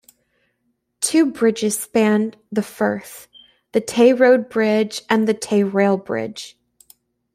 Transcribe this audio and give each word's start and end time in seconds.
Two 0.99 1.27
bridges 1.27 1.77
span 1.77 2.33
the 2.51 2.63
firth, 2.63 3.27
the 3.71 3.79
Tay 3.79 4.13
Road 4.13 4.49
Bridge 4.49 5.03
and 5.11 5.27
the 5.27 5.35
Tay 5.35 5.63
Rail 5.63 5.95
Bridge. 5.95 6.57